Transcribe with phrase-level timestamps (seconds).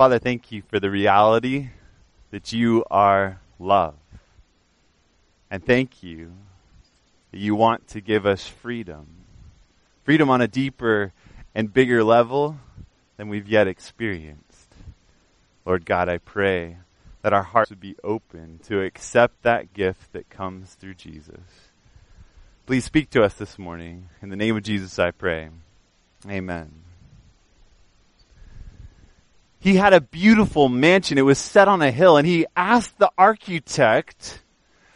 [0.00, 1.68] Father, thank you for the reality
[2.30, 3.96] that you are love.
[5.50, 6.32] And thank you
[7.30, 9.06] that you want to give us freedom.
[10.02, 11.12] Freedom on a deeper
[11.54, 12.56] and bigger level
[13.18, 14.72] than we've yet experienced.
[15.66, 16.78] Lord God, I pray
[17.20, 21.68] that our hearts would be open to accept that gift that comes through Jesus.
[22.64, 24.08] Please speak to us this morning.
[24.22, 25.50] In the name of Jesus, I pray.
[26.26, 26.89] Amen.
[29.60, 31.18] He had a beautiful mansion.
[31.18, 34.42] It was set on a hill and he asked the architect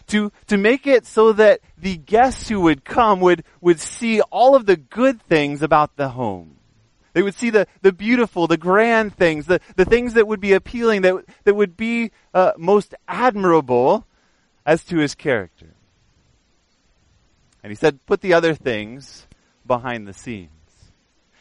[0.09, 4.57] to, to make it so that the guests who would come would, would see all
[4.57, 6.57] of the good things about the home.
[7.13, 10.53] They would see the, the beautiful, the grand things, the, the things that would be
[10.53, 14.07] appealing, that, that would be uh, most admirable
[14.67, 15.75] as to his character.
[17.63, 19.27] And he said, put the other things
[19.67, 20.51] behind the scenes.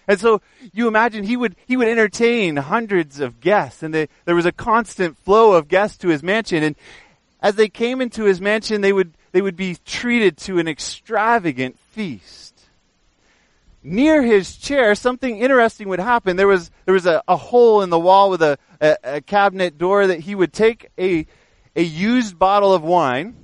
[0.08, 0.42] And so
[0.74, 4.52] you imagine he would, he would entertain hundreds of guests and they, there was a
[4.52, 6.64] constant flow of guests to his mansion.
[6.64, 6.76] And
[7.42, 11.80] as they came into his mansion, they would, they would be treated to an extravagant
[11.92, 12.54] feast
[13.84, 16.38] near his chair, something interesting would happen.
[16.38, 19.78] There was, there was a, a hole in the wall with a, a, a, cabinet
[19.78, 21.28] door that he would take a,
[21.76, 23.36] a used bottle of wine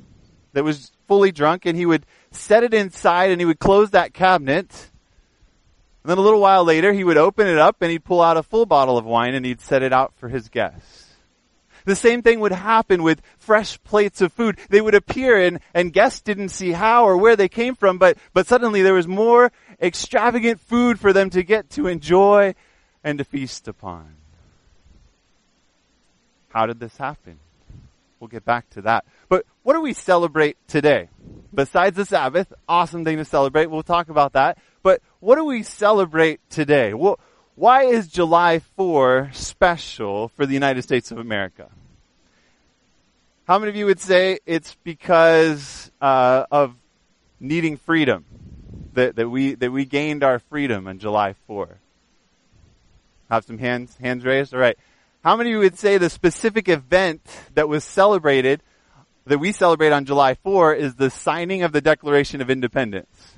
[0.53, 4.13] that was fully drunk and he would set it inside and he would close that
[4.13, 4.89] cabinet.
[6.03, 8.37] And then a little while later, he would open it up and he'd pull out
[8.37, 11.07] a full bottle of wine and he'd set it out for his guests.
[11.85, 14.57] The same thing would happen with fresh plates of food.
[14.69, 18.17] They would appear and, and guests didn't see how or where they came from, but,
[18.33, 22.53] but suddenly there was more extravagant food for them to get to enjoy
[23.03, 24.15] and to feast upon.
[26.49, 27.39] How did this happen?
[28.19, 29.05] We'll get back to that.
[29.29, 31.09] But what do we celebrate today?
[31.53, 33.67] Besides the Sabbath, awesome thing to celebrate.
[33.67, 34.57] We'll talk about that.
[35.19, 36.93] What do we celebrate today?
[36.93, 37.19] Well,
[37.55, 41.69] why is July 4 special for the United States of America?
[43.45, 46.73] How many of you would say it's because uh, of
[47.37, 48.23] needing freedom
[48.93, 51.79] that, that we that we gained our freedom on July 4?
[53.29, 54.53] Have some hands hands raised.
[54.53, 54.77] All right.
[55.21, 57.21] How many of you would say the specific event
[57.55, 58.63] that was celebrated
[59.25, 63.33] that we celebrate on July 4 is the signing of the Declaration of Independence?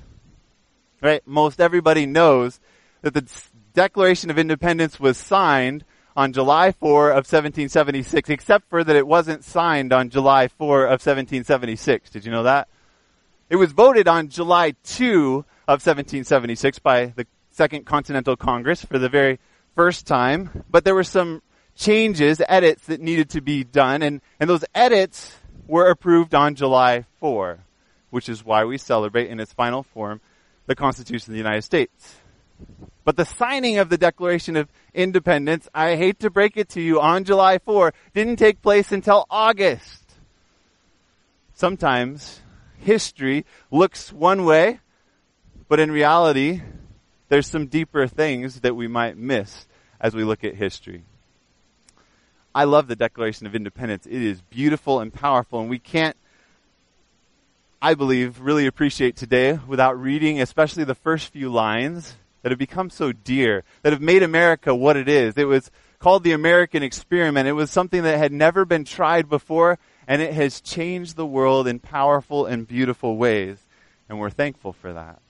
[1.02, 1.26] Right?
[1.26, 2.60] Most everybody knows
[3.02, 3.28] that the
[3.74, 5.84] Declaration of Independence was signed
[6.16, 10.90] on July 4 of 1776, except for that it wasn't signed on July 4 of
[11.04, 12.10] 1776.
[12.10, 12.68] Did you know that?
[13.48, 19.08] It was voted on July 2 of 1776 by the Second Continental Congress for the
[19.08, 19.38] very
[19.74, 21.42] first time, but there were some
[21.74, 25.34] changes, edits that needed to be done, and, and those edits
[25.66, 27.58] were approved on July 4,
[28.10, 30.20] which is why we celebrate in its final form
[30.66, 32.16] the Constitution of the United States.
[33.04, 37.00] But the signing of the Declaration of Independence, I hate to break it to you,
[37.00, 40.14] on July 4, didn't take place until August.
[41.54, 42.40] Sometimes
[42.78, 44.80] history looks one way,
[45.68, 46.62] but in reality,
[47.28, 49.66] there's some deeper things that we might miss
[50.00, 51.04] as we look at history.
[52.54, 54.06] I love the Declaration of Independence.
[54.06, 56.16] It is beautiful and powerful, and we can't,
[57.84, 62.90] I believe, really appreciate today without reading, especially the first few lines that have become
[62.90, 65.36] so dear, that have made America what it is.
[65.36, 67.48] It was called the American experiment.
[67.48, 71.66] It was something that had never been tried before, and it has changed the world
[71.66, 73.58] in powerful and beautiful ways.
[74.08, 75.20] And we're thankful for that.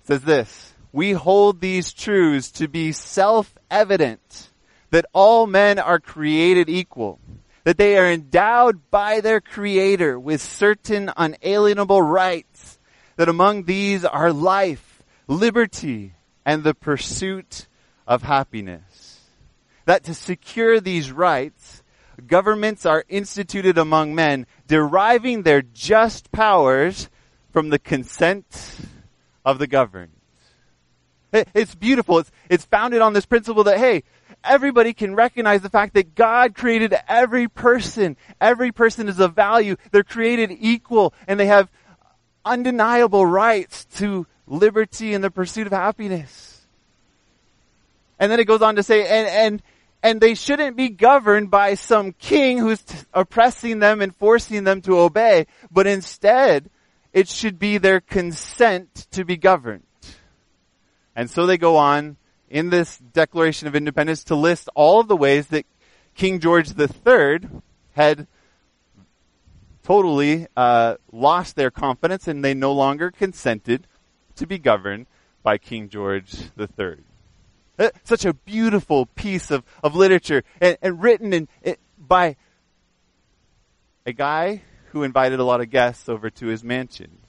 [0.00, 4.48] It says this, we hold these truths to be self-evident
[4.90, 7.20] that all men are created equal,
[7.68, 12.78] that they are endowed by their creator with certain unalienable rights,
[13.16, 16.14] that among these are life, liberty,
[16.46, 17.66] and the pursuit
[18.06, 19.20] of happiness.
[19.84, 21.82] That to secure these rights,
[22.26, 27.10] governments are instituted among men, deriving their just powers
[27.52, 28.78] from the consent
[29.44, 30.12] of the governed.
[31.34, 32.20] It's beautiful.
[32.20, 34.04] It's, it's founded on this principle that, hey,
[34.44, 38.16] everybody can recognize the fact that God created every person.
[38.40, 39.76] Every person is of value.
[39.90, 41.70] They're created equal and they have
[42.44, 46.66] undeniable rights to liberty and the pursuit of happiness.
[48.18, 49.62] And then it goes on to say, and, and,
[50.02, 54.80] and they shouldn't be governed by some king who's t- oppressing them and forcing them
[54.82, 56.70] to obey, but instead,
[57.12, 59.84] it should be their consent to be governed.
[61.14, 62.16] And so they go on
[62.50, 65.66] in this Declaration of Independence to list all of the ways that
[66.14, 67.40] King George III
[67.92, 68.26] had
[69.82, 73.86] totally uh, lost their confidence and they no longer consented
[74.36, 75.06] to be governed
[75.42, 76.96] by King George III.
[77.78, 81.48] Uh, Such a beautiful piece of, of literature and, and written in,
[81.98, 82.36] by
[84.04, 84.62] a guy
[84.92, 87.26] who invited a lot of guests over to his mansions.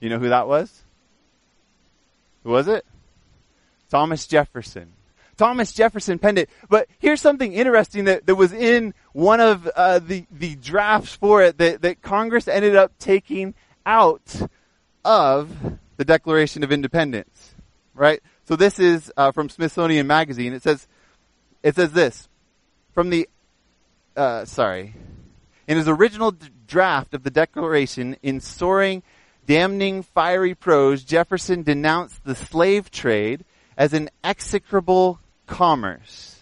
[0.00, 0.84] You know who that was?
[2.44, 2.84] Who was it?
[3.90, 4.92] Thomas Jefferson.
[5.36, 6.48] Thomas Jefferson penned it.
[6.68, 11.42] But here's something interesting that, that was in one of uh, the, the drafts for
[11.42, 13.54] it that, that Congress ended up taking
[13.84, 14.48] out
[15.04, 15.50] of
[15.96, 17.54] the Declaration of Independence.
[17.94, 18.22] Right?
[18.44, 20.52] So this is uh, from Smithsonian Magazine.
[20.52, 20.86] It says,
[21.62, 22.28] it says this,
[22.92, 23.28] from the,
[24.16, 24.94] uh, sorry,
[25.66, 29.02] in his original d- draft of the Declaration, in soaring,
[29.46, 33.44] damning, fiery prose, Jefferson denounced the slave trade
[33.76, 36.40] as an execrable commerce.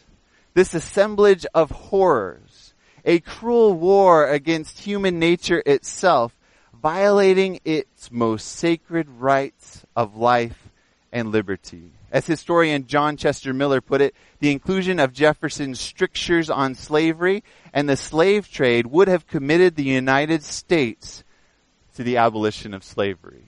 [0.55, 2.75] This assemblage of horrors,
[3.05, 6.37] a cruel war against human nature itself,
[6.82, 10.69] violating its most sacred rights of life
[11.11, 11.93] and liberty.
[12.11, 17.43] As historian John Chester Miller put it, the inclusion of Jefferson's strictures on slavery
[17.73, 21.25] and the slave trade would have committed the United States
[21.94, 23.44] to the abolition of slavery.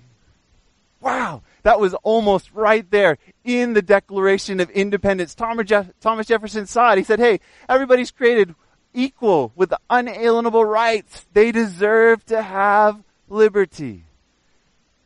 [1.05, 5.35] Wow, that was almost right there in the Declaration of Independence.
[5.35, 6.99] Thomas, Jeff- Thomas Jefferson saw it.
[6.99, 8.55] He said, hey, everybody's created
[8.95, 11.27] equal with unalienable rights.
[11.35, 14.05] They deserve to have liberty.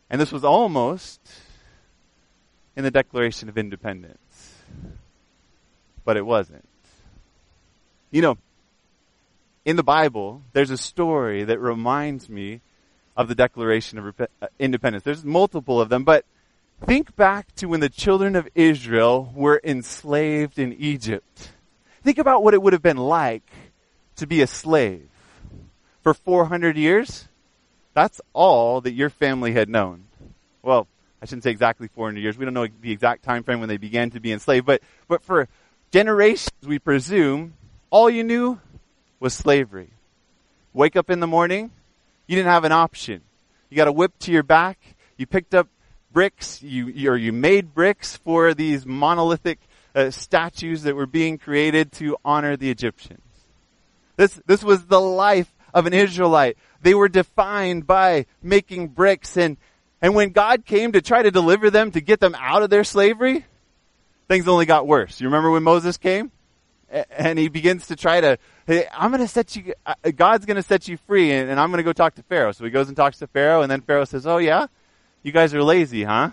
[0.09, 1.21] And this was almost
[2.77, 4.55] in the Declaration of Independence.
[6.05, 6.65] But it wasn't.
[8.13, 8.39] You know,
[9.65, 12.61] in the Bible, there's a story that reminds me
[13.19, 15.03] of the Declaration of uh, Independence.
[15.03, 16.25] There's multiple of them, but
[16.87, 21.51] think back to when the children of Israel were enslaved in Egypt.
[22.05, 23.51] Think about what it would have been like
[24.17, 25.09] to be a slave
[26.05, 27.27] for 400 years.
[27.93, 30.05] That's all that your family had known.
[30.63, 30.87] Well,
[31.21, 32.39] I shouldn't say exactly 400 years.
[32.39, 35.25] We don't know the exact time frame when they began to be enslaved, but, but
[35.25, 35.49] for
[35.91, 37.55] generations, we presume,
[37.91, 38.61] all you knew
[39.19, 39.91] was slavery.
[40.73, 41.73] Wake up in the morning,
[42.29, 43.23] you didn't have an option.
[43.71, 44.79] You got a whip to your back,
[45.17, 45.67] you picked up
[46.13, 49.59] bricks, you, or you made bricks for these monolithic
[49.95, 53.21] uh, statues that were being created to honor the Egyptians.
[54.17, 56.57] This, this was the life of an Israelite.
[56.83, 59.57] They were defined by making bricks and,
[60.01, 62.85] and when God came to try to deliver them, to get them out of their
[62.85, 63.45] slavery,
[64.29, 65.21] things only got worse.
[65.21, 66.31] You remember when Moses came?
[66.91, 70.57] And he begins to try to, hey, I'm going to set you, uh, God's going
[70.57, 72.53] to set you free and, and I'm going to go talk to Pharaoh.
[72.53, 74.69] So he goes and talks to Pharaoh and then Pharaoh says, oh yeah?
[75.23, 76.31] You guys are lazy, huh?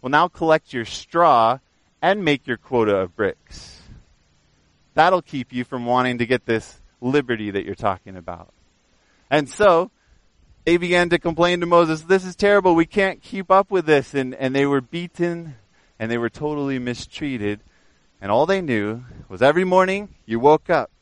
[0.00, 1.58] Well now collect your straw
[2.00, 3.80] and make your quota of bricks.
[4.94, 8.52] That'll keep you from wanting to get this liberty that you're talking about.
[9.30, 9.90] And so,
[10.64, 14.14] they began to complain to Moses, this is terrible, we can't keep up with this.
[14.14, 15.56] And, and they were beaten
[15.98, 17.60] and they were totally mistreated.
[18.22, 20.92] And all they knew was every morning you woke up,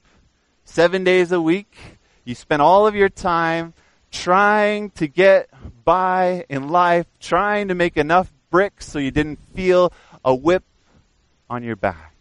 [0.64, 1.76] seven days a week,
[2.24, 3.74] you spent all of your time
[4.10, 5.50] trying to get
[5.84, 9.92] by in life, trying to make enough bricks so you didn't feel
[10.24, 10.64] a whip
[11.50, 12.14] on your back.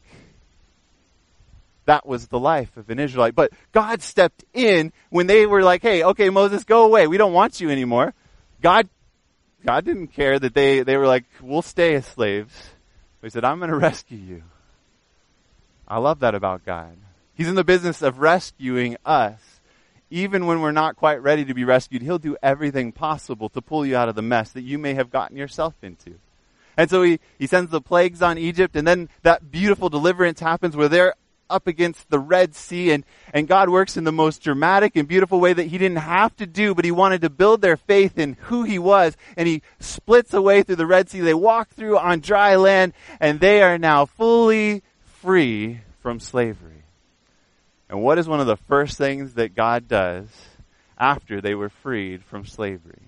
[1.86, 3.36] That was the life of an Israelite.
[3.36, 7.08] But God stepped in when they were like, hey, okay, Moses, go away.
[7.08, 8.14] We don't want you anymore.
[8.62, 8.90] God,
[9.66, 12.54] God didn't care that they, they were like, we'll stay as slaves.
[13.22, 14.44] He said, I'm going to rescue you.
[15.90, 16.98] I love that about God.
[17.34, 19.40] He's in the business of rescuing us.
[20.12, 23.86] Even when we're not quite ready to be rescued, He'll do everything possible to pull
[23.86, 26.16] you out of the mess that you may have gotten yourself into.
[26.76, 30.76] And so He, he sends the plagues on Egypt, and then that beautiful deliverance happens
[30.76, 31.14] where they're
[31.50, 35.40] up against the Red Sea, and, and God works in the most dramatic and beautiful
[35.40, 38.36] way that He didn't have to do, but He wanted to build their faith in
[38.42, 41.22] who He was, and He splits away through the Red Sea.
[41.22, 46.84] They walk through on dry land, and they are now fully free from slavery.
[47.90, 50.28] And what is one of the first things that God does
[50.98, 53.02] after they were freed from slavery?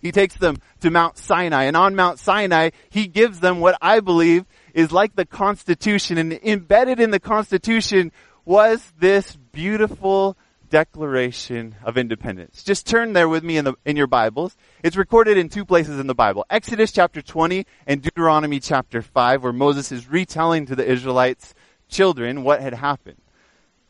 [0.00, 4.00] He takes them to Mount Sinai, and on Mount Sinai, He gives them what I
[4.00, 8.12] believe is like the Constitution, and embedded in the Constitution
[8.44, 10.36] was this beautiful
[10.68, 12.62] Declaration of Independence.
[12.62, 14.56] Just turn there with me in the, in your Bibles.
[14.82, 16.44] It's recorded in two places in the Bible.
[16.50, 21.54] Exodus chapter 20 and Deuteronomy chapter 5, where Moses is retelling to the Israelites
[21.94, 23.20] children what had happened.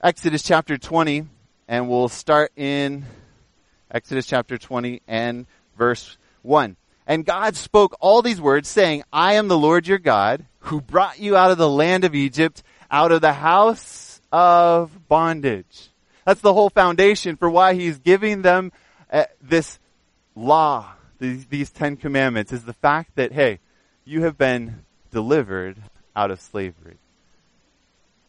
[0.02, 1.26] Exodus chapter 20,
[1.66, 3.04] and we'll start in
[3.90, 5.46] Exodus chapter 20 and
[5.78, 6.76] verse 1.
[7.06, 11.18] And God spoke all these words saying, I am the Lord your God who brought
[11.18, 15.88] you out of the land of Egypt, out of the house of bondage.
[16.26, 18.70] That's the whole foundation for why he's giving them
[19.10, 19.78] uh, this
[20.34, 23.60] law, these, these Ten Commandments, is the fact that, hey,
[24.04, 25.78] you have been delivered
[26.14, 26.98] out of slavery.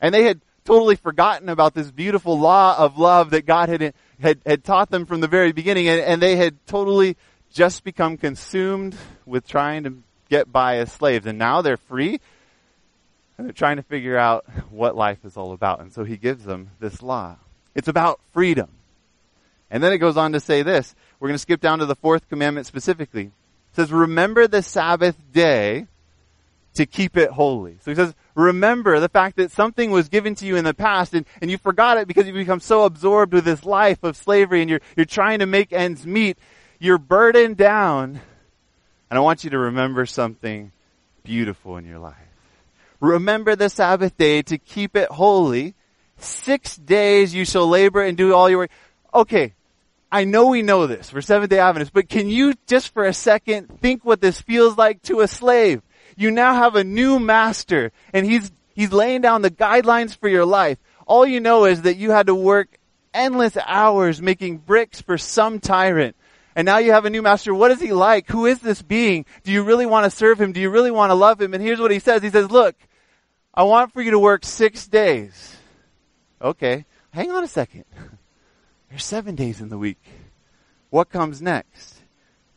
[0.02, 4.40] And they had totally forgotten about this beautiful law of love that God had, had,
[4.46, 7.18] had taught them from the very beginning, and, and they had totally
[7.54, 9.98] just become consumed with trying to
[10.30, 11.26] get by as slaves.
[11.26, 12.20] And now they're free,
[13.38, 15.82] and they're trying to figure out what life is all about.
[15.82, 17.38] And so he gives them this law.
[17.76, 18.70] It's about freedom.
[19.70, 20.96] And then it goes on to say this.
[21.20, 23.26] We're going to skip down to the fourth commandment specifically.
[23.26, 25.88] It says, remember the Sabbath day
[26.76, 27.78] to keep it holy.
[27.82, 31.14] So he says, remember the fact that something was given to you in the past
[31.14, 34.62] and, and you forgot it because you become so absorbed with this life of slavery
[34.62, 36.38] and you're, you're trying to make ends meet.
[36.80, 38.20] You're burdened down.
[39.10, 40.72] And I want you to remember something
[41.24, 42.16] beautiful in your life.
[43.00, 45.76] Remember the Sabbath day to keep it holy.
[46.18, 48.72] Six days you shall labor and do all your work.
[49.14, 49.54] Okay.
[50.12, 53.14] I know we know this for Seventh day Adventists, but can you just for a
[53.14, 55.82] second think what this feels like to a slave?
[56.16, 60.46] You now have a new master and he's, he's laying down the guidelines for your
[60.46, 60.78] life.
[61.06, 62.80] All you know is that you had to work
[63.14, 66.16] endless hours making bricks for some tyrant.
[66.56, 67.54] And now you have a new master.
[67.54, 68.30] What is he like?
[68.30, 69.26] Who is this being?
[69.44, 70.54] Do you really want to serve him?
[70.54, 71.54] Do you really want to love him?
[71.54, 72.24] And here's what he says.
[72.24, 72.76] He says, look,
[73.54, 75.56] I want for you to work six days.
[76.42, 76.86] Okay.
[77.12, 77.86] Hang on a second.
[78.90, 80.02] There's seven days in the week.
[80.90, 81.96] What comes next?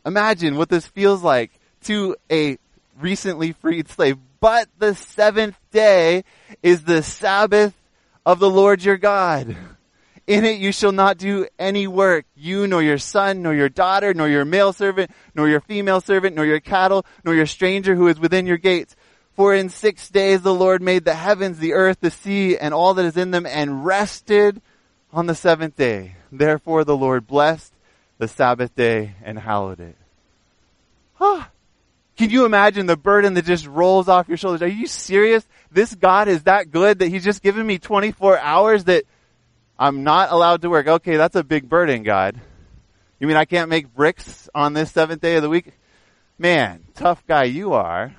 [0.05, 1.51] Imagine what this feels like
[1.83, 2.57] to a
[2.99, 4.17] recently freed slave.
[4.39, 6.23] But the seventh day
[6.63, 7.73] is the Sabbath
[8.25, 9.55] of the Lord your God.
[10.27, 14.13] In it you shall not do any work, you nor your son, nor your daughter,
[14.13, 18.07] nor your male servant, nor your female servant, nor your cattle, nor your stranger who
[18.07, 18.95] is within your gates.
[19.33, 22.93] For in six days the Lord made the heavens, the earth, the sea, and all
[22.93, 24.61] that is in them, and rested
[25.11, 26.15] on the seventh day.
[26.31, 27.73] Therefore the Lord blessed
[28.19, 29.95] the Sabbath day and hallowed it.
[31.15, 31.45] Huh.
[32.19, 34.61] Can you imagine the burden that just rolls off your shoulders?
[34.61, 35.47] Are you serious?
[35.71, 39.05] This God is that good that He's just given me 24 hours that
[39.79, 40.85] I'm not allowed to work.
[40.85, 42.37] Okay, that's a big burden, God.
[43.21, 45.71] You mean I can't make bricks on this seventh day of the week?
[46.37, 48.13] Man, tough guy you are.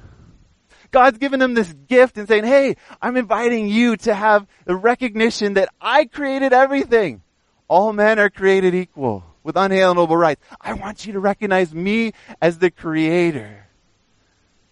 [0.92, 5.52] God's given them this gift and saying, hey, I'm inviting you to have the recognition
[5.54, 7.21] that I created everything.
[7.69, 10.40] All men are created equal with unalienable rights.
[10.59, 13.60] I want you to recognize me as the creator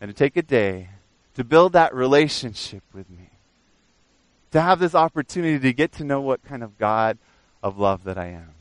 [0.01, 0.89] and to take a day
[1.35, 3.31] to build that relationship with me.
[4.53, 7.19] To have this opportunity to get to know what kind of God
[7.63, 8.55] of love that I am.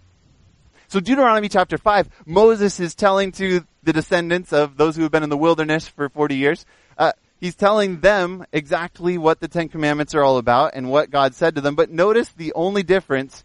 [0.90, 5.24] So Deuteronomy chapter 5, Moses is telling to the descendants of those who have been
[5.24, 6.66] in the wilderness for 40 years,
[6.98, 11.36] uh, he's telling them exactly what the Ten Commandments are all about and what God
[11.36, 11.76] said to them.
[11.76, 13.44] But notice the only difference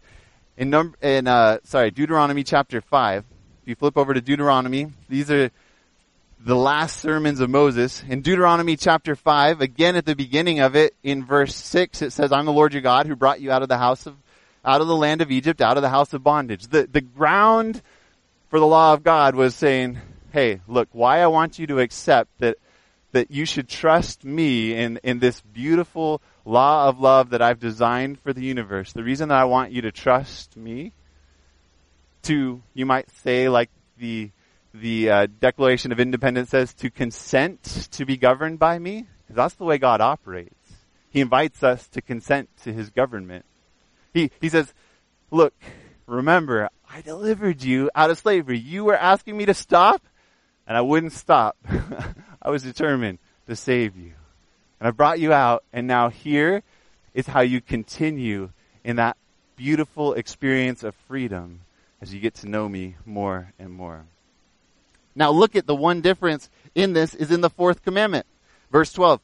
[0.57, 3.25] in number, in, uh, sorry, Deuteronomy chapter 5.
[3.63, 5.49] If you flip over to Deuteronomy, these are
[6.45, 8.03] the last sermons of Moses.
[8.09, 12.33] In Deuteronomy chapter 5, again at the beginning of it, in verse 6, it says,
[12.33, 14.15] I'm the Lord your God who brought you out of the house of,
[14.65, 16.67] out of the land of Egypt, out of the house of bondage.
[16.67, 17.81] The, the ground
[18.49, 19.99] for the law of God was saying,
[20.31, 22.57] hey, look, why I want you to accept that,
[23.13, 28.19] that you should trust me in, in this beautiful law of love that I've designed
[28.19, 28.91] for the universe.
[28.91, 30.91] The reason that I want you to trust me
[32.23, 34.31] to, you might say, like the,
[34.73, 39.07] the uh, Declaration of Independence says to consent to be governed by me?
[39.29, 40.55] That's the way God operates.
[41.09, 43.45] He invites us to consent to His government.
[44.13, 44.73] He, he says,
[45.31, 45.53] look,
[46.07, 48.57] remember, I delivered you out of slavery.
[48.57, 50.01] You were asking me to stop,
[50.67, 51.57] and I wouldn't stop.
[52.41, 54.13] I was determined to save you.
[54.79, 56.63] And I brought you out, and now here
[57.13, 58.49] is how you continue
[58.83, 59.17] in that
[59.55, 61.61] beautiful experience of freedom
[62.01, 64.05] as you get to know me more and more.
[65.15, 68.25] Now look at the one difference in this is in the fourth commandment.
[68.71, 69.21] Verse 12.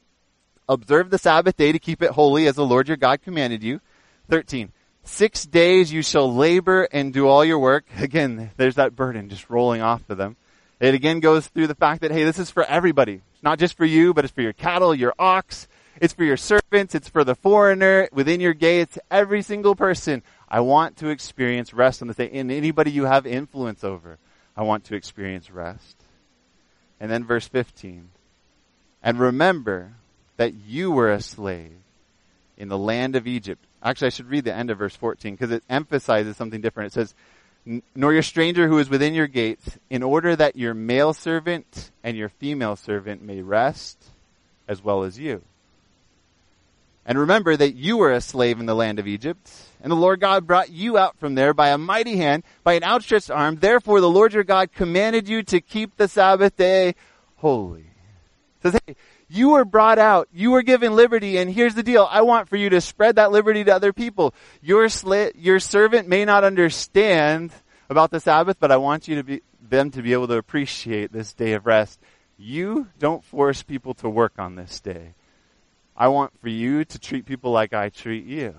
[0.67, 3.81] Observe the Sabbath day to keep it holy as the Lord your God commanded you.
[4.29, 4.72] 13.
[5.03, 7.86] Six days you shall labor and do all your work.
[7.98, 10.36] Again, there's that burden just rolling off of them.
[10.79, 13.22] It again goes through the fact that, hey, this is for everybody.
[13.34, 15.67] It's not just for you, but it's for your cattle, your ox.
[16.00, 16.96] It's for your servants.
[16.96, 18.98] It's for the foreigner within your gates.
[19.12, 20.24] Every single person.
[20.48, 22.29] I want to experience rest on this day.
[22.31, 24.19] And anybody you have influence over.
[24.56, 25.96] I want to experience rest.
[27.00, 28.10] And then verse 15.
[29.01, 29.94] And remember
[30.38, 31.77] that you were a slave
[32.58, 33.63] in the land of Egypt.
[33.82, 36.91] Actually, I should read the end of verse 14 because it emphasizes something different.
[36.91, 37.15] It says,
[37.96, 42.18] nor your stranger who is within your gates, in order that your male servant and
[42.18, 44.03] your female servant may rest
[44.68, 45.41] as well as you.
[47.06, 49.51] And remember that you were a slave in the land of Egypt,
[49.82, 52.84] and the Lord God brought you out from there by a mighty hand, by an
[52.84, 53.56] outstretched arm.
[53.56, 56.96] Therefore the Lord your God commanded you to keep the Sabbath day
[57.38, 57.86] holy.
[58.62, 58.96] Says, hey,
[59.29, 60.27] You were brought out.
[60.34, 61.38] You were given liberty.
[61.38, 62.08] And here's the deal.
[62.10, 64.34] I want for you to spread that liberty to other people.
[64.62, 67.51] Your sli- your servant may not understand
[67.89, 71.12] about the Sabbath, but I want you to be, them to be able to appreciate
[71.12, 72.00] this day of rest.
[72.38, 75.13] You don't force people to work on this day.
[76.00, 78.56] I want for you to treat people like I treat you.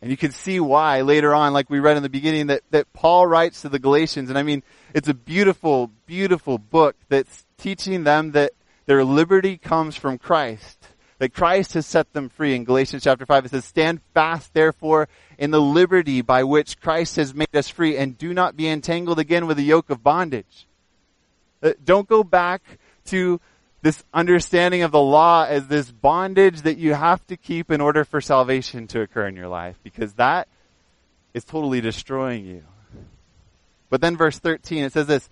[0.00, 2.90] And you can see why later on, like we read in the beginning, that, that
[2.94, 4.62] Paul writes to the Galatians, and I mean,
[4.94, 8.52] it's a beautiful, beautiful book that's teaching them that
[8.86, 10.88] their liberty comes from Christ.
[11.18, 12.54] That Christ has set them free.
[12.54, 17.16] In Galatians chapter 5, it says, Stand fast, therefore, in the liberty by which Christ
[17.16, 20.66] has made us free, and do not be entangled again with the yoke of bondage.
[21.62, 23.40] Uh, don't go back to
[23.86, 28.04] this understanding of the law as this bondage that you have to keep in order
[28.04, 30.48] for salvation to occur in your life, because that
[31.34, 32.64] is totally destroying you.
[33.88, 35.28] But then verse 13, it says this,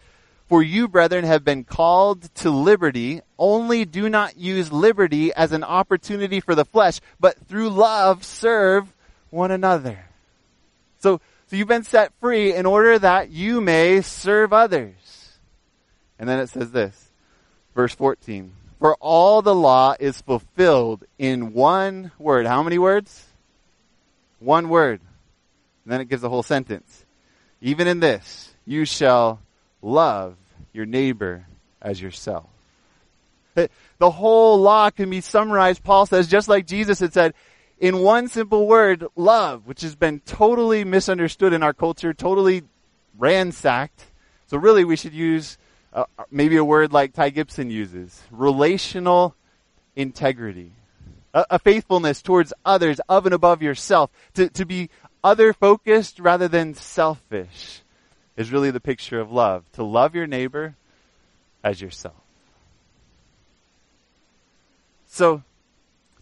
[0.46, 5.64] For you, brethren, have been called to liberty, only do not use liberty as an
[5.64, 8.87] opportunity for the flesh, but through love serve
[9.30, 9.99] one another.
[11.00, 14.94] So, so you've been set free in order that you may serve others.
[16.20, 17.03] And then it says this,
[17.75, 18.52] verse 14.
[18.78, 22.47] For all the law is fulfilled in one word.
[22.47, 23.26] How many words?
[24.40, 25.00] One word.
[25.85, 27.04] And then it gives a whole sentence.
[27.61, 29.40] Even in this, you shall
[29.81, 30.37] love
[30.73, 31.47] your neighbor
[31.81, 32.47] as yourself.
[33.54, 37.35] The whole law can be summarized, Paul says, just like Jesus had said,
[37.78, 42.64] in one simple word, love, which has been totally misunderstood in our culture, totally
[43.16, 44.04] ransacked.
[44.49, 45.57] So really we should use
[45.94, 49.34] uh, maybe a word like Ty Gibson uses, relational
[49.94, 50.72] integrity.
[51.32, 54.10] A, a, faithfulness towards others of and above yourself.
[54.34, 54.90] To, to be
[55.22, 57.82] other focused rather than selfish
[58.36, 59.64] is really the picture of love.
[59.72, 60.74] To love your neighbor
[61.62, 62.14] as yourself.
[65.06, 65.42] So,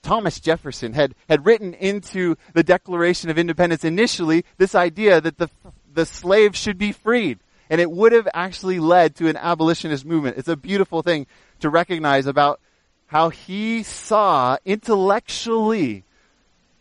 [0.03, 5.49] Thomas Jefferson had, had written into the Declaration of Independence initially this idea that the,
[5.95, 7.39] the slave should be freed
[7.73, 10.37] and it would have actually led to an abolitionist movement.
[10.37, 11.27] It's a beautiful thing
[11.61, 12.61] to recognize about
[13.07, 16.05] how he saw intellectually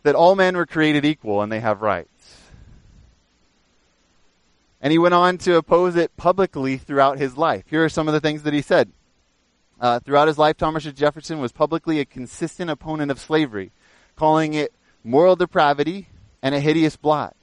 [0.02, 2.42] that all men were created equal and they have rights.
[4.82, 7.64] And he went on to oppose it publicly throughout his life.
[7.68, 8.92] Here are some of the things that he said.
[9.80, 13.72] Uh, throughout his life, Thomas Jefferson was publicly a consistent opponent of slavery,
[14.14, 16.08] calling it moral depravity
[16.42, 17.34] and a hideous blot.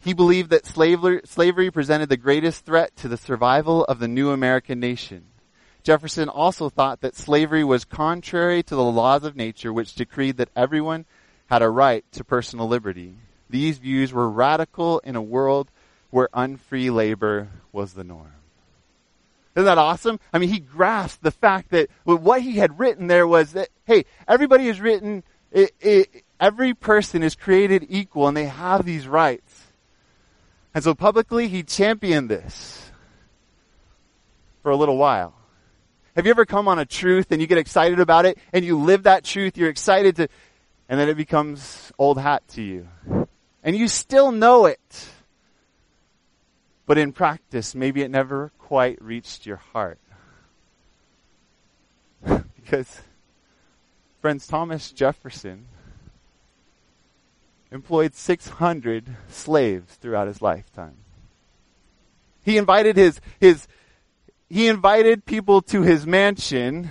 [0.00, 4.80] He believed that slavery presented the greatest threat to the survival of the new American
[4.80, 5.26] nation.
[5.82, 10.50] Jefferson also thought that slavery was contrary to the laws of nature which decreed that
[10.56, 11.04] everyone
[11.50, 13.16] had a right to personal liberty.
[13.48, 15.70] These views were radical in a world
[16.10, 18.32] where unfree labor was the norm.
[19.56, 20.20] Isn't that awesome?
[20.32, 24.04] I mean, he grasped the fact that what he had written there was that, hey,
[24.28, 29.49] everybody is written, it, it, every person is created equal and they have these rights.
[30.74, 32.90] And so publicly he championed this
[34.62, 35.34] for a little while.
[36.16, 38.78] Have you ever come on a truth and you get excited about it and you
[38.78, 40.28] live that truth, you're excited to,
[40.88, 42.88] and then it becomes old hat to you.
[43.62, 45.08] And you still know it.
[46.86, 50.00] But in practice, maybe it never quite reached your heart.
[52.56, 53.00] because,
[54.20, 55.66] friends, Thomas Jefferson
[57.72, 60.96] employed 600 slaves throughout his lifetime.
[62.44, 63.68] He invited his, his,
[64.48, 66.90] he invited people to his mansion.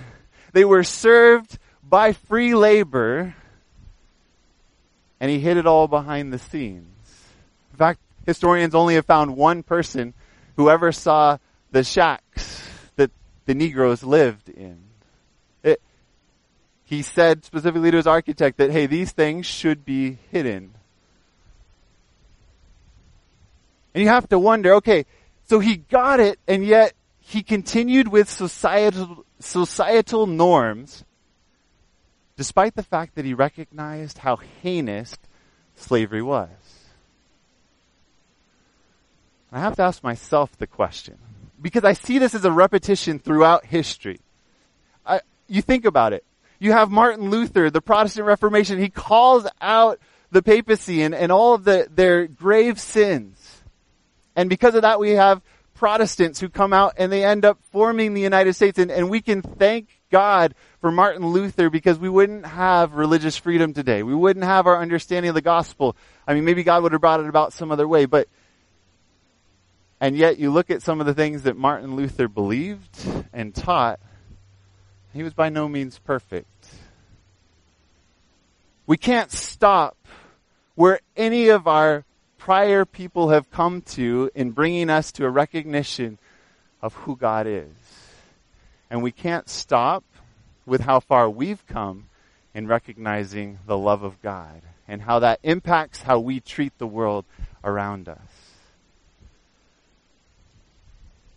[0.52, 3.34] They were served by free labor,
[5.18, 6.86] and he hid it all behind the scenes.
[7.72, 10.14] In fact, historians only have found one person
[10.56, 11.38] who ever saw
[11.72, 12.62] the shacks
[12.96, 13.10] that
[13.46, 14.89] the Negroes lived in
[16.90, 20.74] he said specifically to his architect that, hey, these things should be hidden.
[23.94, 25.06] And you have to wonder, okay,
[25.44, 31.04] so he got it, and yet he continued with societal, societal norms,
[32.36, 35.16] despite the fact that he recognized how heinous
[35.76, 36.48] slavery was.
[39.52, 41.18] I have to ask myself the question,
[41.62, 44.18] because I see this as a repetition throughout history.
[45.06, 46.24] I, you think about it.
[46.60, 48.78] You have Martin Luther, the Protestant Reformation.
[48.78, 49.98] He calls out
[50.30, 53.62] the papacy and, and all of the, their grave sins.
[54.36, 55.42] And because of that, we have
[55.74, 58.78] Protestants who come out and they end up forming the United States.
[58.78, 63.72] And, and we can thank God for Martin Luther because we wouldn't have religious freedom
[63.72, 64.02] today.
[64.02, 65.96] We wouldn't have our understanding of the gospel.
[66.26, 68.28] I mean, maybe God would have brought it about some other way, but
[70.00, 72.98] and yet you look at some of the things that Martin Luther believed
[73.32, 74.00] and taught,
[75.12, 76.68] He was by no means perfect.
[78.86, 79.96] We can't stop
[80.74, 82.04] where any of our
[82.38, 86.18] prior people have come to in bringing us to a recognition
[86.80, 87.70] of who God is.
[88.90, 90.04] And we can't stop
[90.66, 92.06] with how far we've come
[92.54, 97.24] in recognizing the love of God and how that impacts how we treat the world
[97.62, 98.18] around us.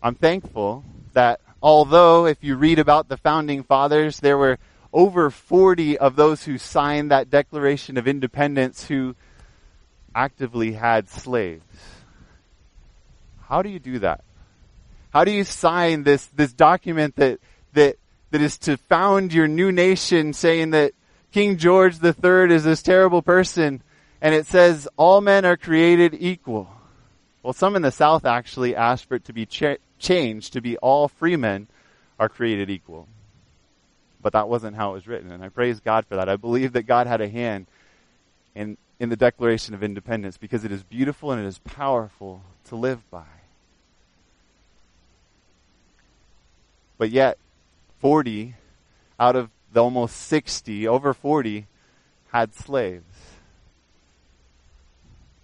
[0.02, 4.58] I'm thankful that although if you read about the founding fathers, there were
[4.92, 9.16] over 40 of those who signed that Declaration of Independence who
[10.14, 11.64] actively had slaves.
[13.48, 14.22] How do you do that?
[15.10, 17.40] How do you sign this, this document that,
[17.72, 17.96] that,
[18.30, 20.92] that is to found your new nation saying that
[21.32, 23.82] King George III is this terrible person
[24.20, 26.68] and it says all men are created equal?
[27.42, 29.46] Well, some in the South actually asked for it to be
[30.04, 31.66] changed to be all free men
[32.18, 33.08] are created equal.
[34.22, 36.28] But that wasn't how it was written, and I praise God for that.
[36.28, 37.66] I believe that God had a hand
[38.54, 42.76] in, in the Declaration of Independence because it is beautiful and it is powerful to
[42.76, 43.24] live by.
[46.96, 47.38] But yet,
[48.00, 48.54] 40
[49.18, 51.66] out of the almost 60, over 40,
[52.32, 53.04] had slaves.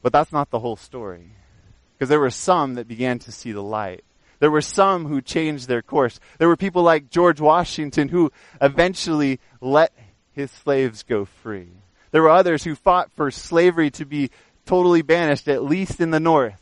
[0.03, 1.33] But that's not the whole story.
[1.95, 4.05] Because there were some that began to see the light.
[4.41, 6.19] There were some who changed their course.
[6.39, 9.93] There were people like George Washington who eventually let
[10.33, 11.69] his slaves go free.
[12.11, 14.31] There were others who fought for slavery to be
[14.67, 16.61] totally banished, at least in the North.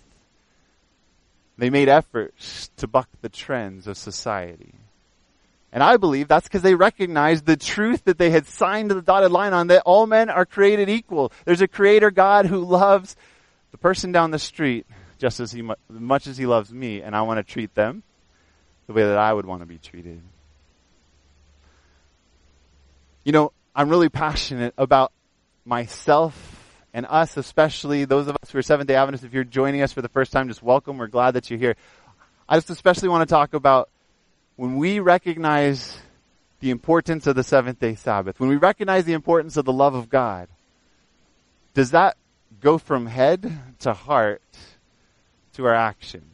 [1.57, 4.75] They made efforts to buck the trends of society.
[5.73, 9.31] And I believe that's because they recognized the truth that they had signed the dotted
[9.31, 11.33] line on that all men are created equal.
[11.45, 13.17] There's a creator God who loves
[13.71, 14.87] the person down the street
[15.19, 18.03] just as he, much as he loves me, and I want to treat them
[18.87, 20.21] the way that I would want to be treated.
[23.25, 25.13] You know, I'm really passionate about
[25.65, 26.59] myself
[26.95, 29.25] and us, especially those of us who are Seventh day Adventists.
[29.25, 30.97] If you're joining us for the first time, just welcome.
[30.97, 31.77] We're glad that you're here.
[32.49, 33.91] I just especially want to talk about
[34.57, 35.99] when we recognize
[36.61, 39.95] the importance of the seventh day Sabbath, when we recognize the importance of the love
[39.95, 40.49] of God,
[41.75, 42.17] does that
[42.61, 44.43] go from head to heart
[45.59, 46.25] to our actions.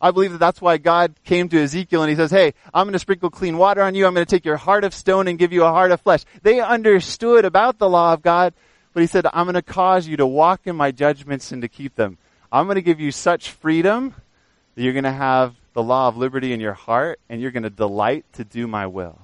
[0.00, 2.92] I believe that that's why God came to Ezekiel and he says, hey, I'm going
[2.92, 4.06] to sprinkle clean water on you.
[4.06, 6.22] I'm going to take your heart of stone and give you a heart of flesh.
[6.42, 8.54] They understood about the law of God,
[8.94, 11.68] but he said, I'm going to cause you to walk in my judgments and to
[11.68, 12.18] keep them.
[12.52, 14.14] I'm going to give you such freedom
[14.76, 17.64] that you're going to have the law of liberty in your heart and you're going
[17.64, 19.18] to delight to do my will.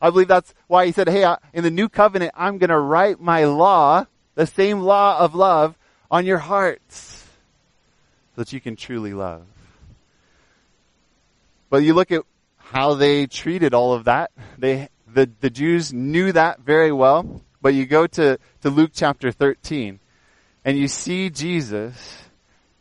[0.00, 3.20] I believe that's why he said, hey, in the new covenant, I'm going to write
[3.20, 5.76] my law, the same law of love,
[6.12, 7.19] on your hearts
[8.40, 9.42] that you can truly love.
[11.68, 12.22] But you look at
[12.56, 14.30] how they treated all of that.
[14.56, 17.42] They, the, the Jews knew that very well.
[17.60, 20.00] But you go to, to Luke chapter 13
[20.64, 22.22] and you see Jesus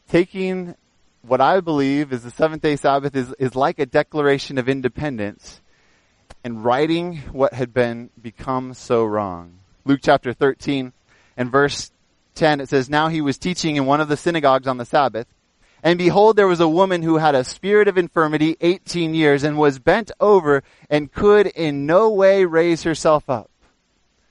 [0.07, 0.75] taking
[1.23, 5.59] what I believe is the seventh day Sabbath is, is like a declaration of independence
[6.41, 9.59] and writing what had been become so wrong.
[9.83, 10.93] Luke chapter 13
[11.35, 11.91] and verse
[12.35, 15.27] 10, it says, Now he was teaching in one of the synagogues on the Sabbath
[15.83, 19.57] and behold, there was a woman who had a spirit of infirmity 18 years and
[19.57, 23.49] was bent over and could in no way raise herself up.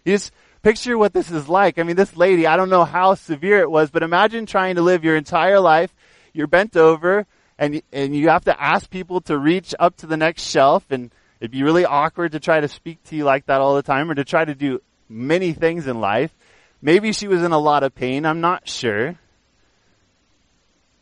[0.05, 0.33] You just
[0.63, 1.79] picture what this is like.
[1.79, 4.83] I mean, this lady, I don't know how severe it was, but imagine trying to
[4.83, 5.95] live your entire life.
[6.35, 7.27] You're bent over
[7.59, 11.11] and, and you have to ask people to reach up to the next shelf and
[11.41, 14.11] it'd be really awkward to try to speak to you like that all the time
[14.11, 16.35] or to try to do many things in life.
[16.83, 18.27] Maybe she was in a lot of pain.
[18.27, 19.19] I'm not sure.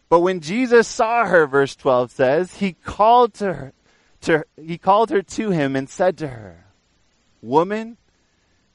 [0.08, 3.72] But when Jesus saw her, verse 12 says, he called to her,
[4.22, 6.64] to, he called her to him and said to her,
[7.42, 7.96] Woman,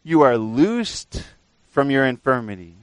[0.03, 1.23] you are loosed
[1.69, 2.75] from your infirmity.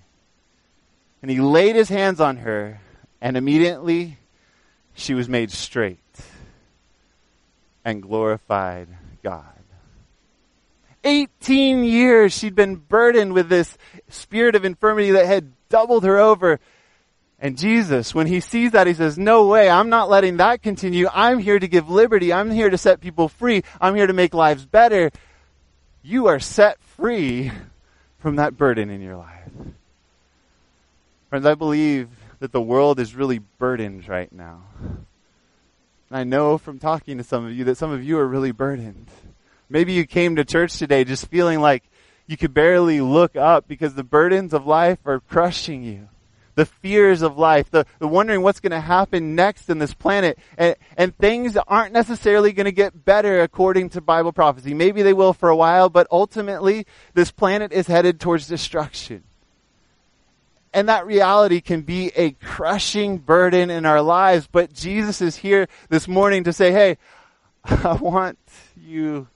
[1.20, 2.80] And he laid his hands on her,
[3.20, 4.18] and immediately
[4.94, 5.98] she was made straight
[7.84, 8.88] and glorified
[9.22, 9.44] God.
[11.04, 16.60] 18 years she'd been burdened with this spirit of infirmity that had doubled her over.
[17.40, 21.06] And Jesus, when he sees that, he says, no way, I'm not letting that continue.
[21.12, 22.32] I'm here to give liberty.
[22.32, 23.62] I'm here to set people free.
[23.80, 25.12] I'm here to make lives better.
[26.02, 27.52] You are set free
[28.18, 29.50] from that burden in your life.
[31.30, 32.08] Friends, I believe
[32.40, 34.62] that the world is really burdened right now.
[34.82, 38.52] And I know from talking to some of you that some of you are really
[38.52, 39.06] burdened.
[39.68, 41.84] Maybe you came to church today just feeling like
[42.26, 46.08] you could barely look up because the burdens of life are crushing you.
[46.58, 50.36] The fears of life, the, the wondering what's going to happen next in this planet.
[50.56, 54.74] And, and things aren't necessarily going to get better according to Bible prophecy.
[54.74, 59.22] Maybe they will for a while, but ultimately this planet is headed towards destruction.
[60.74, 64.48] And that reality can be a crushing burden in our lives.
[64.50, 66.98] But Jesus is here this morning to say, hey,
[67.64, 68.36] I want
[68.76, 69.28] you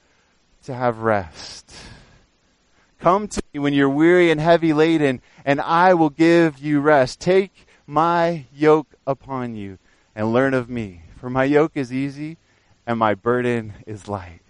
[0.64, 1.72] to have rest.
[2.98, 7.20] Come to when you're weary and heavy laden, and I will give you rest.
[7.20, 9.78] Take my yoke upon you
[10.14, 11.02] and learn of me.
[11.16, 12.38] For my yoke is easy
[12.86, 14.40] and my burden is light.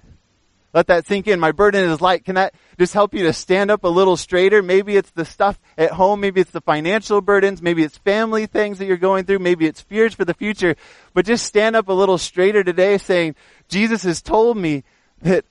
[0.74, 1.38] Let that sink in.
[1.38, 2.24] My burden is light.
[2.24, 4.62] Can that just help you to stand up a little straighter?
[4.62, 6.20] Maybe it's the stuff at home.
[6.20, 7.60] Maybe it's the financial burdens.
[7.60, 9.40] Maybe it's family things that you're going through.
[9.40, 10.76] Maybe it's fears for the future.
[11.12, 13.34] But just stand up a little straighter today saying,
[13.68, 14.82] Jesus has told me
[15.20, 15.44] that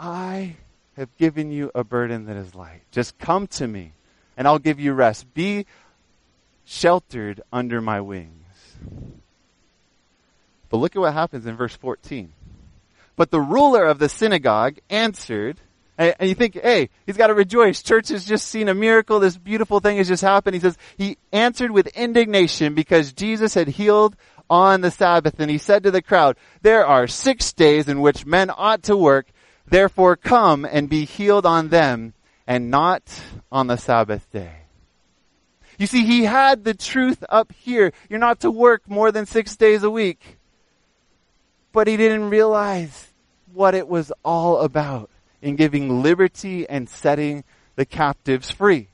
[0.00, 0.56] I
[0.96, 2.82] have given you a burden that is light.
[2.90, 3.92] Just come to me
[4.36, 5.32] and I'll give you rest.
[5.34, 5.66] Be
[6.64, 8.76] sheltered under my wings.
[10.68, 12.32] But look at what happens in verse 14.
[13.14, 15.58] But the ruler of the synagogue answered,
[15.98, 17.82] and you think, hey, he's got to rejoice.
[17.82, 19.18] Church has just seen a miracle.
[19.18, 20.54] This beautiful thing has just happened.
[20.54, 24.14] He says, he answered with indignation because Jesus had healed
[24.50, 25.40] on the Sabbath.
[25.40, 28.96] And he said to the crowd, there are six days in which men ought to
[28.96, 29.28] work.
[29.68, 32.14] Therefore come and be healed on them
[32.46, 33.02] and not
[33.50, 34.62] on the Sabbath day.
[35.78, 37.92] You see, he had the truth up here.
[38.08, 40.38] You're not to work more than six days a week.
[41.72, 43.08] But he didn't realize
[43.52, 45.10] what it was all about
[45.42, 48.88] in giving liberty and setting the captives free.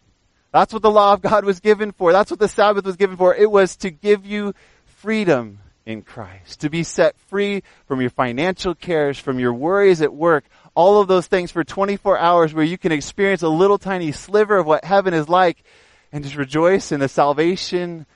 [0.53, 2.13] That's what the law of God was given for.
[2.13, 3.35] That's what the Sabbath was given for.
[3.35, 4.55] It was to give you
[4.85, 10.13] freedom in Christ, to be set free from your financial cares, from your worries at
[10.13, 14.13] work, all of those things for 24 hours where you can experience a little tiny
[14.13, 15.63] sliver of what heaven is like
[16.13, 18.07] and just rejoice in the salvation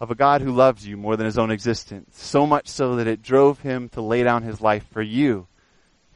[0.00, 2.20] of a God who loves you more than his own existence.
[2.20, 5.46] So much so that it drove him to lay down his life for you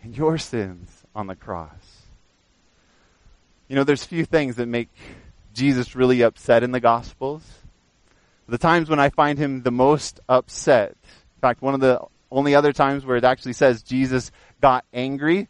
[0.03, 2.03] and your sins on the cross.
[3.69, 4.89] You know, there's few things that make
[5.55, 7.43] Jesus really upset in the Gospels.
[8.49, 12.55] The times when I find him the most upset, in fact, one of the only
[12.55, 15.49] other times where it actually says Jesus got angry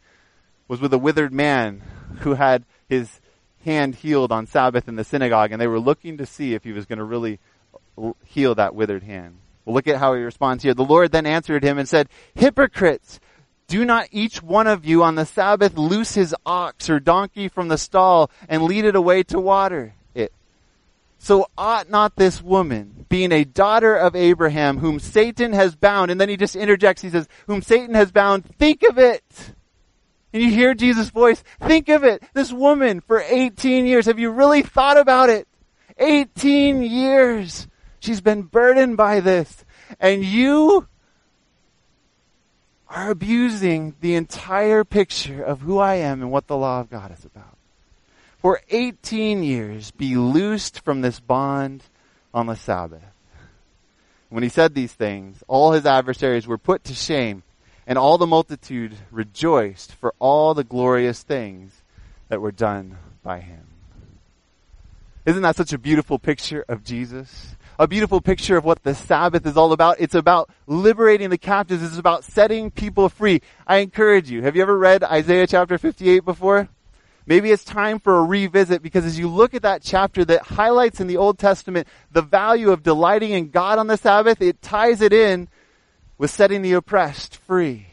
[0.71, 1.81] was with a withered man
[2.19, 3.19] who had his
[3.65, 6.71] hand healed on Sabbath in the synagogue, and they were looking to see if he
[6.71, 7.39] was going to really
[8.23, 9.35] heal that withered hand.
[9.65, 10.73] Well, look at how he responds here.
[10.73, 13.19] The Lord then answered him and said, Hypocrites!
[13.67, 17.67] Do not each one of you on the Sabbath loose his ox or donkey from
[17.67, 20.31] the stall and lead it away to water it.
[21.19, 26.21] So ought not this woman, being a daughter of Abraham, whom Satan has bound, and
[26.21, 29.53] then he just interjects, he says, whom Satan has bound, think of it!
[30.33, 32.23] And you hear Jesus' voice, think of it.
[32.33, 34.05] This woman for 18 years.
[34.05, 35.47] Have you really thought about it?
[35.97, 37.67] 18 years.
[37.99, 39.65] She's been burdened by this.
[39.99, 40.87] And you
[42.87, 47.11] are abusing the entire picture of who I am and what the law of God
[47.11, 47.57] is about.
[48.37, 51.83] For 18 years, be loosed from this bond
[52.33, 53.03] on the Sabbath.
[54.29, 57.43] When he said these things, all his adversaries were put to shame
[57.87, 61.81] and all the multitude rejoiced for all the glorious things
[62.29, 63.67] that were done by him.
[65.25, 67.55] Isn't that such a beautiful picture of Jesus?
[67.77, 69.97] A beautiful picture of what the Sabbath is all about.
[69.99, 71.83] It's about liberating the captives.
[71.83, 73.41] It's about setting people free.
[73.67, 74.41] I encourage you.
[74.41, 76.69] Have you ever read Isaiah chapter 58 before?
[77.25, 80.99] Maybe it's time for a revisit because as you look at that chapter that highlights
[80.99, 85.01] in the Old Testament the value of delighting in God on the Sabbath, it ties
[85.01, 85.47] it in
[86.21, 87.87] with setting the oppressed free,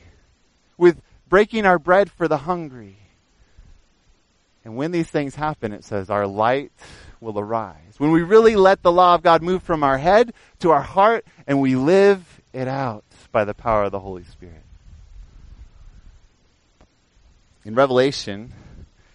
[0.77, 2.99] with breaking our bread for the hungry.
[4.67, 6.71] And when these things happen, it says our light
[7.23, 7.95] will arise.
[7.97, 11.25] When we really let the law of God move from our head to our heart
[11.47, 14.63] and we live it out by the power of the Holy Spirit.
[17.65, 18.53] In Revelation,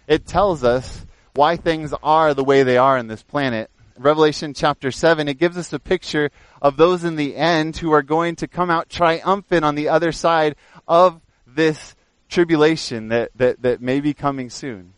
[0.08, 4.90] it tells us why things are the way they are in this planet Revelation chapter
[4.90, 6.30] 7, it gives us a picture
[6.60, 10.10] of those in the end who are going to come out triumphant on the other
[10.10, 10.56] side
[10.88, 11.94] of this
[12.28, 14.94] tribulation that, that, that may be coming soon.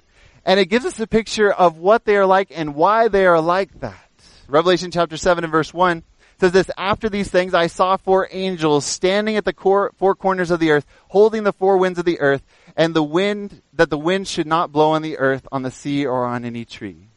[0.47, 3.41] And it gives us a picture of what they are like and why they are
[3.41, 4.11] like that.
[4.49, 6.03] Revelation chapter 7 and verse 1
[6.39, 10.51] says this, after these things I saw four angels standing at the cor- four corners
[10.51, 12.43] of the earth, holding the four winds of the earth,
[12.77, 16.07] and the wind, that the wind should not blow on the earth, on the sea,
[16.07, 17.09] or on any tree.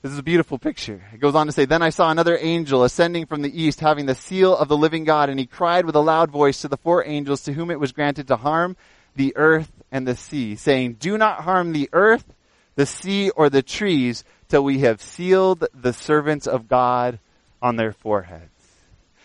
[0.00, 1.02] This is a beautiful picture.
[1.12, 4.06] It goes on to say, Then I saw another angel ascending from the east, having
[4.06, 6.76] the seal of the living God, and he cried with a loud voice to the
[6.76, 8.76] four angels to whom it was granted to harm
[9.16, 12.32] the earth and the sea, saying, Do not harm the earth,
[12.76, 17.18] the sea, or the trees till we have sealed the servants of God
[17.60, 18.50] on their foreheads.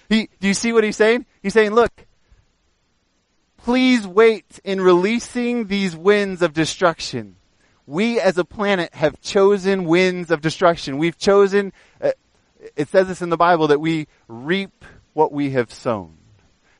[0.10, 1.26] He, do you see what he's saying?
[1.42, 2.06] He's saying, look,
[3.58, 7.36] please wait in releasing these winds of destruction.
[7.86, 10.98] We as a planet have chosen winds of destruction.
[10.98, 12.12] We've chosen, uh,
[12.76, 16.18] it says this in the Bible, that we reap what we have sown.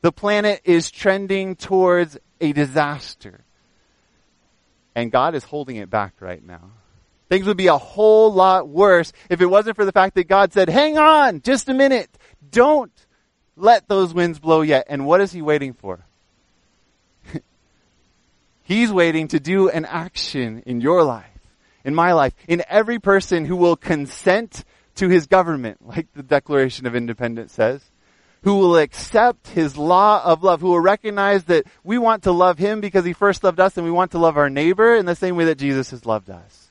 [0.02, 3.44] The planet is trending towards a disaster.
[4.94, 6.70] And God is holding it back right now.
[7.28, 10.52] Things would be a whole lot worse if it wasn't for the fact that God
[10.52, 12.10] said, hang on, just a minute.
[12.50, 12.92] Don't
[13.56, 14.86] let those winds blow yet.
[14.88, 16.06] And what is he waiting for?
[18.64, 21.26] He's waiting to do an action in your life,
[21.84, 24.64] in my life, in every person who will consent
[24.96, 27.82] to his government, like the Declaration of Independence says,
[28.42, 32.58] who will accept his law of love, who will recognize that we want to love
[32.58, 35.14] him because he first loved us and we want to love our neighbor in the
[35.14, 36.70] same way that Jesus has loved us.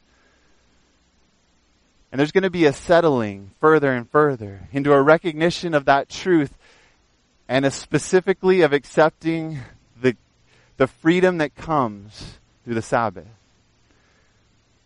[2.11, 6.09] And there's going to be a settling further and further into a recognition of that
[6.09, 6.55] truth
[7.47, 9.59] and a specifically of accepting
[10.77, 13.27] the, freedom that comes through the Sabbath.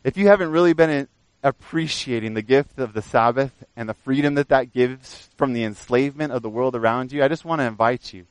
[0.03, 1.07] If you haven't really been
[1.43, 6.33] appreciating the gift of the Sabbath and the freedom that that gives from the enslavement
[6.33, 8.25] of the world around you, I just want to invite you.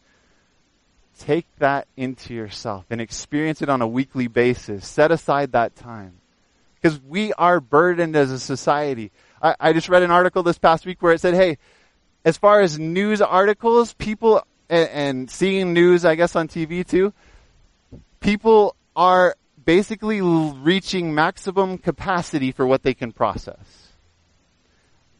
[1.19, 4.87] Take that into yourself and experience it on a weekly basis.
[4.87, 6.19] Set aside that time
[6.87, 9.11] because we are burdened as a society.
[9.43, 11.59] I, I, just read an article this past week where it said, hey,
[12.25, 17.13] as far as news articles, people, and, and seeing news, I guess, on TV too,
[18.27, 23.93] people are basically reaching maximum capacity for what they can process.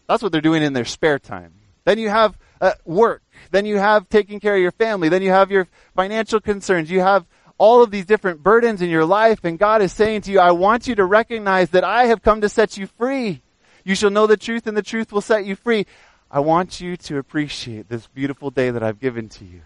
[0.09, 1.53] That's what they're doing in their spare time.
[1.85, 3.23] Then you have uh, work.
[3.53, 5.09] Then you have taking care of your family.
[5.09, 6.91] Then you have your financial concerns.
[6.91, 7.27] You have
[7.59, 10.51] all of these different burdens in your life, and God is saying to you, I
[10.51, 13.41] want you to recognize that I have come to set you free.
[13.85, 15.87] You shall know the truth, and the truth will set you free.
[16.29, 19.61] I want you to appreciate this beautiful day that I've given to you.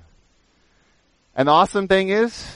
[1.35, 2.47] And the awesome thing is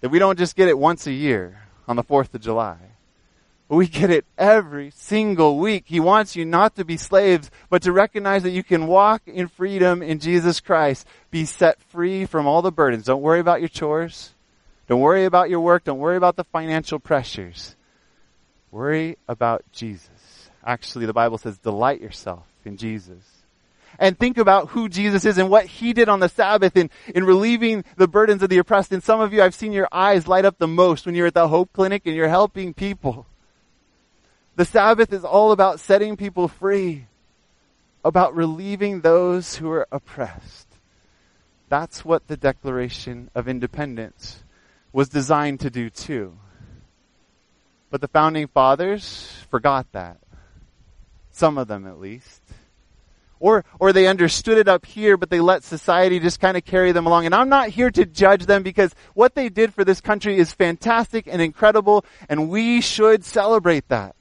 [0.00, 2.76] that we don't just get it once a year on the 4th of July.
[3.68, 5.84] But we get it every single week.
[5.86, 9.48] He wants you not to be slaves, but to recognize that you can walk in
[9.48, 11.06] freedom in Jesus Christ.
[11.30, 13.04] Be set free from all the burdens.
[13.04, 14.30] Don't worry about your chores.
[14.86, 15.84] Don't worry about your work.
[15.84, 17.76] Don't worry about the financial pressures.
[18.70, 20.48] Worry about Jesus.
[20.64, 23.37] Actually, the Bible says delight yourself in Jesus.
[23.98, 27.24] And think about who Jesus is and what He did on the Sabbath in, in
[27.24, 28.92] relieving the burdens of the oppressed.
[28.92, 31.34] And some of you, I've seen your eyes light up the most when you're at
[31.34, 33.26] the Hope Clinic and you're helping people.
[34.56, 37.06] The Sabbath is all about setting people free,
[38.04, 40.66] about relieving those who are oppressed.
[41.68, 44.42] That's what the Declaration of Independence
[44.92, 46.38] was designed to do too.
[47.90, 50.18] But the founding fathers forgot that.
[51.30, 52.42] Some of them at least.
[53.40, 56.92] Or, or they understood it up here, but they let society just kind of carry
[56.92, 57.26] them along.
[57.26, 60.52] And I'm not here to judge them because what they did for this country is
[60.52, 64.16] fantastic and incredible, and we should celebrate that.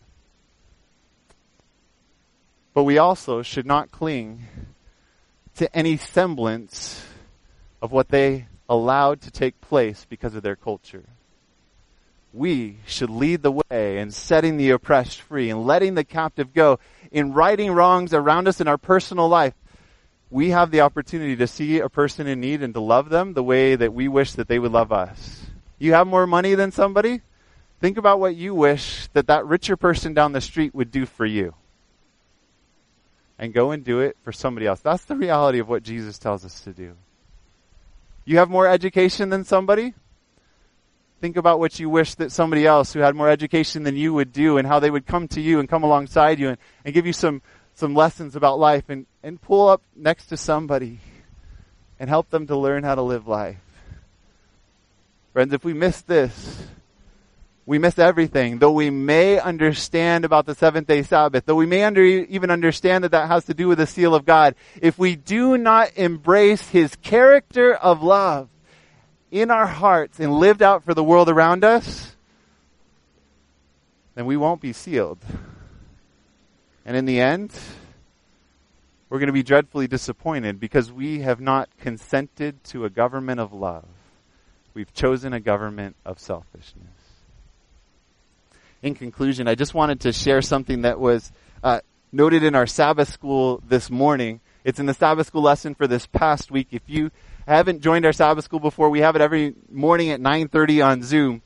[2.73, 4.45] But we also should not cling
[5.55, 7.03] to any semblance
[7.81, 11.03] of what they allowed to take place because of their culture.
[12.37, 16.77] We should lead the way in setting the oppressed free and letting the captive go,
[17.11, 19.55] in righting wrongs around us in our personal life.
[20.29, 23.41] We have the opportunity to see a person in need and to love them the
[23.41, 25.47] way that we wish that they would love us.
[25.79, 27.21] You have more money than somebody?
[27.81, 31.25] Think about what you wish that that richer person down the street would do for
[31.25, 31.55] you
[33.39, 34.81] and go and do it for somebody else.
[34.81, 36.97] That's the reality of what Jesus tells us to do.
[38.25, 39.95] You have more education than somebody?
[41.19, 44.31] Think about what you wish that somebody else who had more education than you would
[44.31, 47.07] do and how they would come to you and come alongside you and, and give
[47.07, 47.41] you some,
[47.73, 50.99] some lessons about life and, and pull up next to somebody
[51.99, 53.57] and help them to learn how to live life.
[55.33, 56.67] Friends, if we miss this,
[57.65, 58.59] we miss everything.
[58.59, 63.03] Though we may understand about the seventh day Sabbath, though we may under, even understand
[63.03, 66.69] that that has to do with the seal of God, if we do not embrace
[66.69, 68.49] His character of love
[69.31, 72.15] in our hearts and lived out for the world around us,
[74.15, 75.19] then we won't be sealed.
[76.85, 77.51] And in the end,
[79.09, 83.53] we're going to be dreadfully disappointed because we have not consented to a government of
[83.53, 83.85] love.
[84.73, 86.97] We've chosen a government of selfishness
[88.81, 91.31] in conclusion, I just wanted to share something that was
[91.63, 94.39] uh, noted in our Sabbath school this morning.
[94.63, 96.67] It's in the Sabbath school lesson for this past week.
[96.71, 97.11] If you
[97.55, 101.41] haven't joined our Sabbath school before, we have it every morning at 9:30 on Zoom.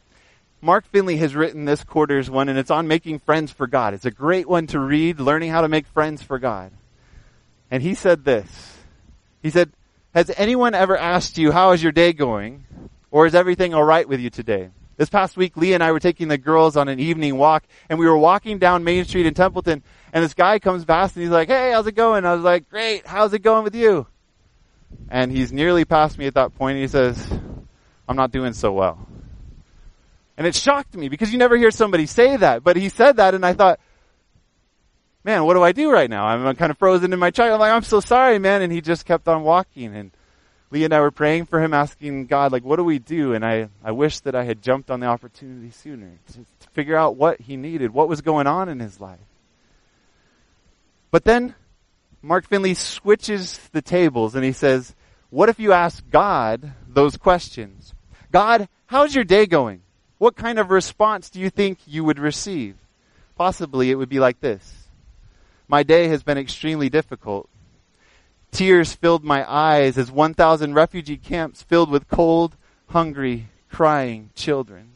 [0.64, 3.94] Mark Finley has written this quarter's one, and it's on making friends for God.
[3.94, 6.72] It's a great one to read, learning how to make friends for God.
[7.72, 8.78] And he said this.
[9.42, 9.72] He said,
[10.14, 12.66] Has anyone ever asked you, How is your day going?
[13.10, 14.70] Or is everything alright with you today?
[14.98, 17.98] This past week, Lee and I were taking the girls on an evening walk, and
[17.98, 19.82] we were walking down Main Street in Templeton,
[20.14, 22.26] and this guy comes past and he's like, Hey, how's it going?
[22.26, 24.06] I was like, Great, how's it going with you?
[25.10, 27.22] And he's nearly past me at that point, he says,
[28.08, 29.08] I'm not doing so well.
[30.38, 32.64] And it shocked me because you never hear somebody say that.
[32.64, 33.80] But he said that and I thought,
[35.24, 36.26] man, what do I do right now?
[36.26, 37.54] I'm kind of frozen in my chair.
[37.54, 38.62] I'm like, I'm so sorry, man.
[38.62, 39.96] And he just kept on walking.
[39.96, 40.12] And
[40.72, 43.34] Lee and I were praying for him, asking God, like, what do we do?
[43.34, 46.96] And I, I wish that I had jumped on the opportunity sooner to, to figure
[46.96, 49.20] out what he needed, what was going on in his life.
[51.12, 51.56] But then
[52.22, 54.96] Mark Finley switches the tables and he says,
[55.30, 57.94] what if you ask God those questions?
[58.32, 59.82] God, how's your day going?
[60.22, 62.76] what kind of response do you think you would receive?
[63.36, 64.86] Possibly it would be like this.
[65.68, 67.50] My day has been extremely difficult.
[68.52, 72.56] Tears filled my eyes as 1,000 refugee camps filled with cold,
[72.90, 74.92] hungry, crying children.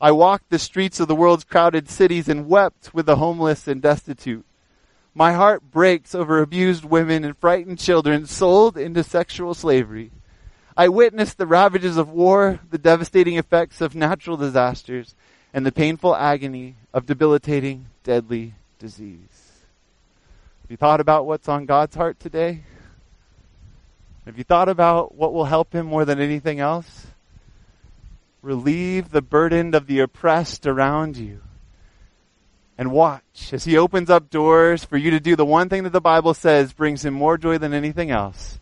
[0.00, 3.82] I walked the streets of the world's crowded cities and wept with the homeless and
[3.82, 4.46] destitute.
[5.14, 10.12] My heart breaks over abused women and frightened children sold into sexual slavery.
[10.76, 15.14] I witnessed the ravages of war, the devastating effects of natural disasters,
[15.52, 19.50] and the painful agony of debilitating, deadly disease.
[20.62, 22.62] Have you thought about what's on God's heart today?
[24.26, 27.08] Have you thought about what will help Him more than anything else?
[28.42, 31.40] Relieve the burden of the oppressed around you.
[32.80, 35.92] And watch as He opens up doors for you to do the one thing that
[35.92, 38.58] the Bible says brings Him more joy than anything else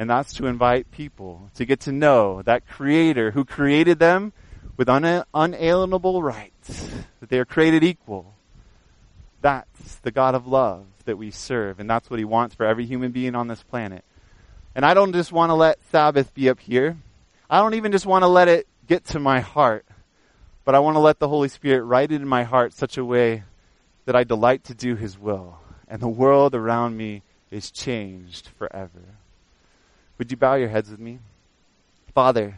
[0.00, 4.32] and that's to invite people to get to know that creator who created them
[4.78, 6.88] with un- unalienable rights,
[7.20, 8.34] that they are created equal.
[9.42, 12.86] That's the God of love that we serve, and that's what he wants for every
[12.86, 14.02] human being on this planet.
[14.74, 16.96] And I don't just want to let Sabbath be up here.
[17.50, 19.84] I don't even just want to let it get to my heart,
[20.64, 23.04] but I want to let the Holy Spirit write it in my heart such a
[23.04, 23.42] way
[24.10, 29.04] that I delight to do his will, and the world around me is changed forever.
[30.18, 31.20] Would you bow your heads with me?
[32.12, 32.56] Father,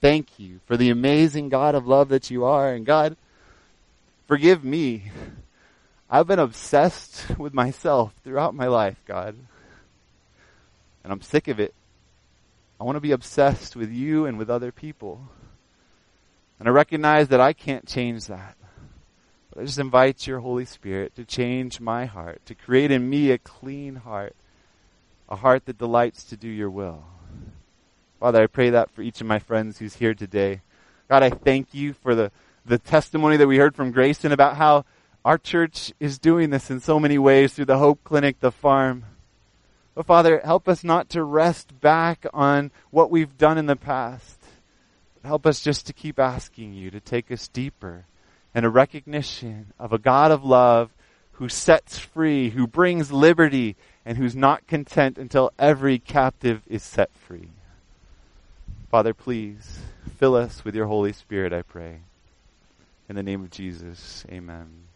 [0.00, 2.72] thank you for the amazing God of love that you are.
[2.72, 3.16] And God,
[4.28, 5.10] forgive me.
[6.08, 9.34] I've been obsessed with myself throughout my life, God.
[11.02, 11.74] And I'm sick of it.
[12.80, 15.22] I want to be obsessed with you and with other people.
[16.60, 18.54] And I recognize that I can't change that.
[19.58, 23.38] I just invite your Holy Spirit to change my heart, to create in me a
[23.38, 24.36] clean heart
[25.28, 27.04] a heart that delights to do your will.
[28.18, 30.62] Father, I pray that for each of my friends who's here today.
[31.08, 32.32] God, I thank you for the,
[32.64, 34.84] the testimony that we heard from Grayson about how
[35.24, 39.04] our church is doing this in so many ways through the Hope Clinic, the farm.
[39.94, 44.38] But Father, help us not to rest back on what we've done in the past.
[45.22, 48.06] Help us just to keep asking you to take us deeper
[48.54, 50.90] in a recognition of a God of love
[51.32, 57.10] who sets free, who brings liberty, and who's not content until every captive is set
[57.14, 57.50] free.
[58.90, 59.80] Father, please
[60.16, 62.00] fill us with your Holy Spirit, I pray.
[63.08, 64.87] In the name of Jesus, amen.